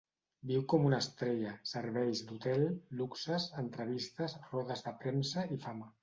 Viu 0.51 0.61
com 0.71 0.85
una 0.91 0.99
estrella, 1.03 1.51
serveis 1.71 2.23
d'hotel, 2.29 2.65
luxes, 3.01 3.45
entrevistes, 3.65 4.35
rodes 4.55 4.83
de 4.87 4.95
premsa 5.05 5.45
i 5.57 5.59
fama. 5.67 5.91